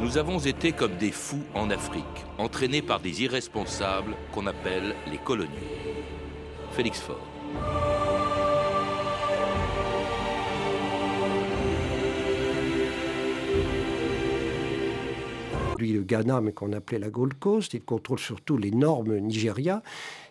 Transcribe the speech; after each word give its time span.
Nous 0.00 0.18
avons 0.18 0.38
été 0.38 0.70
comme 0.70 0.96
des 0.98 1.10
fous 1.10 1.42
en 1.54 1.68
Afrique, 1.70 2.04
entraînés 2.38 2.80
par 2.80 3.00
des 3.00 3.24
irresponsables 3.24 4.14
qu'on 4.32 4.46
appelle 4.46 4.94
les 5.10 5.18
coloniaux. 5.18 5.50
Félix 6.70 7.00
Faure. 7.00 7.93
Lui, 15.78 15.92
le 15.92 16.02
Ghana, 16.02 16.40
mais 16.40 16.52
qu'on 16.52 16.72
appelait 16.72 16.98
la 16.98 17.10
Gold 17.10 17.34
Coast, 17.34 17.74
il 17.74 17.82
contrôle 17.82 18.18
surtout 18.18 18.56
l'énorme 18.56 19.16
Nigeria. 19.18 19.82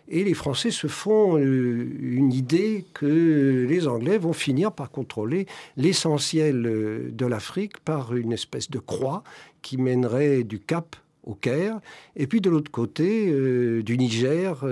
Et 0.08 0.22
les 0.22 0.34
Français 0.34 0.70
se 0.70 0.86
font 0.86 1.38
euh, 1.38 1.88
une 2.00 2.32
idée 2.32 2.84
que 2.92 3.66
les 3.68 3.88
Anglais 3.88 4.18
vont 4.18 4.34
finir 4.34 4.72
par 4.72 4.90
contrôler 4.90 5.46
l'essentiel 5.76 6.66
euh, 6.66 7.10
de 7.10 7.24
l'Afrique 7.24 7.80
par 7.80 8.14
une 8.14 8.32
espèce 8.32 8.70
de 8.70 8.78
croix 8.78 9.24
qui 9.62 9.78
mènerait 9.78 10.44
du 10.44 10.60
Cap 10.60 10.96
au 11.24 11.34
Caire, 11.34 11.80
et 12.16 12.26
puis 12.26 12.40
de 12.40 12.50
l'autre 12.50 12.70
côté, 12.70 13.28
euh, 13.28 13.82
du 13.82 13.96
Niger 13.98 14.64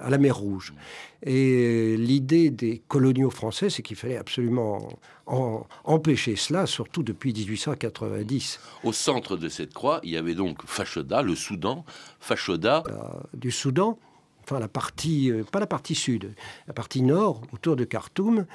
à 0.00 0.10
la 0.10 0.18
mer 0.18 0.36
Rouge. 0.36 0.74
Et 1.24 1.96
l'idée 1.96 2.50
des 2.50 2.82
coloniaux 2.88 3.30
français, 3.30 3.70
c'est 3.70 3.82
qu'il 3.82 3.96
fallait 3.96 4.16
absolument 4.16 4.88
empêcher 5.84 6.34
cela, 6.34 6.66
surtout 6.66 7.02
depuis 7.02 7.32
1890. 7.32 8.58
Au 8.82 8.92
centre 8.92 9.36
de 9.36 9.48
cette 9.48 9.72
croix, 9.72 10.00
il 10.02 10.10
y 10.10 10.16
avait 10.16 10.34
donc 10.34 10.58
Fashoda, 10.66 11.22
le 11.22 11.36
Soudan. 11.36 11.84
Fashoda. 12.18 12.82
du 13.34 13.52
Soudan, 13.52 13.98
enfin 14.44 14.58
la 14.58 14.68
partie, 14.68 15.30
euh, 15.30 15.44
pas 15.44 15.60
la 15.60 15.66
partie 15.66 15.94
sud, 15.94 16.34
la 16.66 16.74
partie 16.74 17.02
nord, 17.02 17.42
autour 17.52 17.76
de 17.76 17.84
Khartoum, 17.84 18.46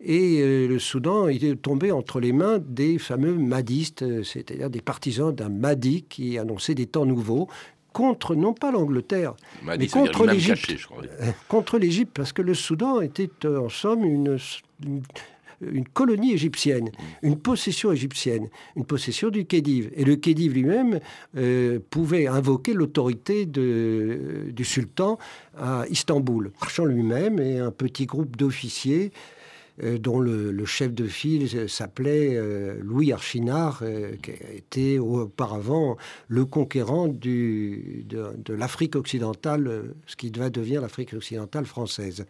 et 0.00 0.40
euh, 0.40 0.68
le 0.68 0.78
Soudan 0.78 1.28
est 1.28 1.60
tombé 1.60 1.92
entre 1.92 2.20
les 2.20 2.32
mains 2.32 2.58
des 2.58 2.98
fameux 2.98 3.34
madistes, 3.34 4.02
euh, 4.02 4.22
c'est-à-dire 4.22 4.70
des 4.70 4.80
partisans 4.80 5.34
d'un 5.34 5.48
Mahdi 5.48 6.02
qui 6.02 6.38
annonçait 6.38 6.74
des 6.74 6.86
temps 6.86 7.06
nouveaux 7.06 7.48
contre 7.92 8.34
non 8.34 8.52
pas 8.52 8.70
l'Angleterre, 8.70 9.34
mais 9.64 9.86
contre 9.86 10.26
l'Égypte. 10.26 10.74
Contre 11.48 11.78
l'Égypte, 11.78 12.12
parce 12.14 12.34
que 12.34 12.42
le 12.42 12.52
Soudan 12.52 13.00
était 13.00 13.30
en 13.46 13.70
somme 13.70 14.04
une 14.04 14.38
une 14.84 15.02
colonie 15.92 16.32
égyptienne, 16.32 16.90
une 17.22 17.38
possession 17.38 17.92
égyptienne, 17.92 18.48
une 18.76 18.84
possession 18.84 19.30
du 19.30 19.46
Khedive. 19.46 19.90
Et 19.94 20.04
le 20.04 20.16
Khedive 20.16 20.54
lui-même 20.54 21.00
euh, 21.36 21.78
pouvait 21.90 22.26
invoquer 22.26 22.72
l'autorité 22.72 23.46
du 23.46 24.64
sultan 24.64 25.18
à 25.58 25.84
Istanbul. 25.90 26.52
Marchand 26.60 26.84
lui-même 26.84 27.38
et 27.40 27.58
un 27.58 27.70
petit 27.70 28.06
groupe 28.06 28.36
d'officiers 28.36 29.12
dont 29.82 30.20
le, 30.20 30.64
chef 30.64 30.92
de 30.92 31.06
file 31.06 31.68
s'appelait 31.68 32.34
euh, 32.34 32.78
Louis 32.82 33.12
Archinard, 33.12 33.80
euh, 33.82 34.16
qui 34.22 34.32
était 34.54 34.98
auparavant 34.98 35.96
le 36.28 36.44
conquérant 36.44 37.08
de, 37.08 38.02
l'Afrique 38.48 38.96
occidentale, 38.96 39.94
ce 40.06 40.16
qui 40.16 40.30
va 40.30 40.50
devenir 40.50 40.80
l'Afrique 40.80 41.12
occidentale 41.14 41.66
française. 41.66 42.26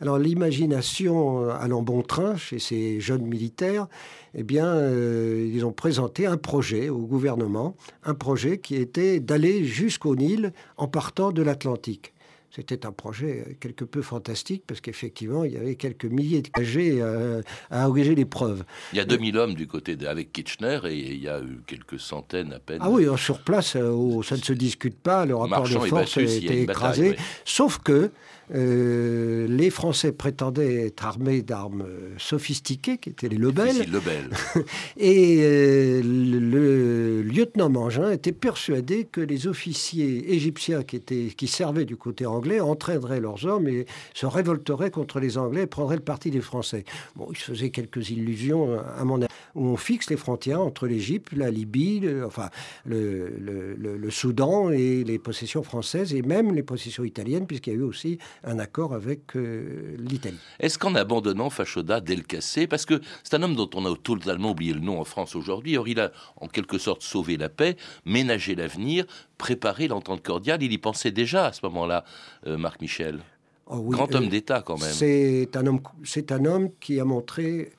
Alors 0.00 0.18
l'imagination 0.18 1.48
allant 1.50 1.82
bon 1.82 2.02
train 2.02 2.36
chez 2.36 2.58
ces 2.58 3.00
jeunes 3.00 3.26
militaires, 3.26 3.86
eh 4.34 4.42
bien, 4.42 4.90
ils 4.90 5.64
ont 5.64 5.72
présenté 5.72 6.26
un 6.26 6.36
projet 6.36 6.88
au 6.88 6.98
gouvernement, 6.98 7.76
un 8.04 8.14
projet 8.14 8.58
qui 8.58 8.76
était 8.76 9.20
d'aller 9.20 9.64
jusqu'au 9.64 10.16
Nil 10.16 10.52
en 10.76 10.88
partant 10.88 11.32
de 11.32 11.42
l'Atlantique. 11.42 12.13
C'était 12.54 12.86
un 12.86 12.92
projet 12.92 13.44
euh, 13.48 13.52
quelque 13.58 13.84
peu 13.84 14.00
fantastique 14.00 14.62
parce 14.64 14.80
qu'effectivement, 14.80 15.42
il 15.42 15.52
y 15.54 15.56
avait 15.56 15.74
quelques 15.74 16.04
milliers 16.04 16.40
de 16.40 16.48
KG 16.48 17.00
euh, 17.00 17.42
à 17.68 17.88
engager 17.88 18.14
l'épreuve. 18.14 18.62
Il 18.92 18.96
y 18.96 19.00
a 19.00 19.04
2000 19.04 19.36
hommes 19.36 19.54
du 19.54 19.66
côté 19.66 19.96
de, 19.96 20.06
avec 20.06 20.32
Kitchener 20.32 20.78
et 20.84 21.14
il 21.14 21.20
y 21.20 21.28
a 21.28 21.40
eu 21.40 21.62
quelques 21.66 21.98
centaines 21.98 22.52
à 22.52 22.60
peine. 22.60 22.78
Ah 22.80 22.90
oui, 22.90 23.06
sur 23.16 23.40
place, 23.40 23.74
euh, 23.74 24.22
ça 24.22 24.36
ne 24.36 24.42
se 24.42 24.52
discute 24.52 24.96
pas, 24.96 25.26
le 25.26 25.34
rapport 25.34 25.68
de 25.68 25.78
force 25.78 26.16
a 26.16 26.22
été 26.22 26.62
écrasé. 26.62 27.16
Sauf 27.44 27.78
que 27.78 28.12
euh, 28.54 29.46
les 29.48 29.70
Français 29.70 30.12
prétendaient 30.12 30.86
être 30.86 31.04
armés 31.04 31.42
d'armes 31.42 31.86
sophistiquées, 32.18 32.98
qui 32.98 33.10
étaient 33.10 33.28
les 33.28 33.38
Lebel. 33.38 33.76
et 34.96 35.38
euh, 35.42 36.02
le, 36.02 37.22
lieutenant 37.22 37.68
Mangin 37.68 38.10
était 38.10 38.32
persuadé 38.32 39.04
que 39.04 39.20
les 39.20 39.46
officiers 39.46 40.34
égyptiens 40.34 40.82
qui, 40.82 40.96
étaient, 40.96 41.28
qui 41.36 41.46
servaient 41.46 41.84
du 41.84 41.96
côté 41.96 42.26
anglais 42.26 42.60
entraîneraient 42.60 43.20
leurs 43.20 43.44
hommes 43.46 43.68
et 43.68 43.86
se 44.12 44.26
révolteraient 44.26 44.90
contre 44.90 45.20
les 45.20 45.38
Anglais 45.38 45.62
et 45.62 45.66
prendraient 45.66 45.96
le 45.96 46.02
parti 46.02 46.30
des 46.30 46.40
Français. 46.40 46.84
Bon, 47.16 47.28
il 47.30 47.36
se 47.36 47.52
faisait 47.52 47.70
quelques 47.70 48.10
illusions, 48.10 48.78
à 48.98 49.04
mon 49.04 49.16
avis, 49.16 49.28
où 49.54 49.66
on 49.66 49.76
fixe 49.76 50.10
les 50.10 50.16
frontières 50.16 50.60
entre 50.60 50.86
l'Égypte, 50.86 51.32
la 51.32 51.50
Libye, 51.50 52.00
le, 52.00 52.24
enfin 52.24 52.50
le, 52.84 53.28
le, 53.38 54.10
Soudan 54.10 54.70
et 54.70 55.02
les 55.04 55.18
possessions 55.18 55.62
françaises 55.62 56.14
et 56.14 56.22
même 56.22 56.54
les 56.54 56.62
possessions 56.62 57.04
italiennes, 57.04 57.46
puisqu'il 57.46 57.72
y 57.72 57.76
a 57.76 57.78
eu 57.78 57.82
aussi 57.82 58.18
un 58.42 58.58
accord 58.58 58.94
avec 58.94 59.36
euh, 59.36 59.96
l'Italie. 59.98 60.38
Est-ce 60.60 60.78
qu'en 60.78 60.94
abandonnant 60.94 61.50
Fachoda 61.50 62.00
Delcassé, 62.00 62.66
parce 62.66 62.86
que 62.86 63.00
c'est 63.22 63.34
un 63.34 63.42
homme 63.42 63.54
dont 63.54 63.70
on 63.74 63.86
a 63.86 63.96
totalement 63.96 64.50
oublié 64.50 64.72
le 64.72 64.80
nom 64.80 65.00
en 65.00 65.04
France 65.04 65.34
aujourd'hui, 65.34 65.76
or 65.76 65.88
il 65.88 66.00
a 66.00 66.12
en 66.36 66.48
quelque 66.48 66.78
sorte 66.78 67.02
sauvé 67.02 67.36
la 67.36 67.48
paix, 67.48 67.76
ménagé 68.04 68.54
l'avenir, 68.54 69.04
préparé 69.38 69.88
l'entente 69.88 70.22
cordiale, 70.22 70.62
il 70.62 70.72
y 70.72 70.78
pensait 70.78 71.10
déjà 71.10 71.46
à 71.46 71.52
ce 71.52 71.60
moment-là, 71.64 72.04
euh, 72.46 72.56
Marc 72.56 72.80
Michel? 72.80 73.20
Oh 73.66 73.80
grand 73.80 74.14
homme 74.14 74.24
euh, 74.24 74.28
d'État 74.28 74.62
quand 74.62 74.78
même. 74.78 74.92
C'est 74.92 75.56
un, 75.56 75.66
homme, 75.66 75.80
c'est 76.04 76.32
un 76.32 76.44
homme 76.44 76.70
qui 76.80 77.00
a 77.00 77.04
montré 77.04 77.72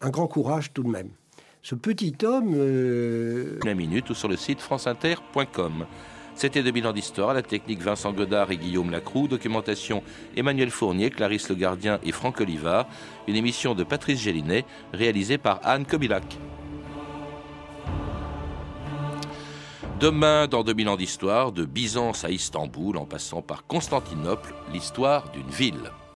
un 0.00 0.10
grand 0.10 0.28
courage 0.28 0.72
tout 0.72 0.84
de 0.84 0.88
même. 0.88 1.10
Ce 1.62 1.74
petit 1.74 2.14
homme... 2.22 2.54
La 3.64 3.74
minute 3.74 4.08
ou 4.10 4.14
sur 4.14 4.28
le 4.28 4.36
site 4.36 4.60
franceinter.com. 4.60 5.86
C'était 6.36 6.62
2000 6.62 6.86
ans 6.86 6.92
d'histoire, 6.92 7.32
la 7.32 7.40
technique 7.40 7.80
Vincent 7.80 8.12
Godard 8.12 8.50
et 8.50 8.58
Guillaume 8.58 8.90
Lacroux, 8.90 9.26
documentation 9.26 10.02
Emmanuel 10.36 10.68
Fournier, 10.68 11.08
Clarisse 11.08 11.48
Le 11.48 11.54
Gardien 11.54 11.98
et 12.04 12.12
Franck 12.12 12.42
Olivard, 12.42 12.86
une 13.26 13.36
émission 13.36 13.74
de 13.74 13.84
Patrice 13.84 14.20
Gélinet, 14.20 14.66
réalisée 14.92 15.38
par 15.38 15.60
Anne 15.64 15.86
Kobilac. 15.86 16.36
Demain, 19.98 20.46
dans 20.46 20.62
2000 20.62 20.90
ans 20.90 20.96
d'histoire, 20.96 21.52
de 21.52 21.64
Byzance 21.64 22.22
à 22.26 22.28
Istanbul, 22.28 22.98
en 22.98 23.06
passant 23.06 23.40
par 23.40 23.66
Constantinople, 23.66 24.54
l'histoire 24.74 25.30
d'une 25.30 25.48
ville. 25.48 25.90